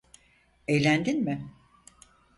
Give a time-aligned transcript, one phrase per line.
[0.67, 1.51] Eğlendin mi?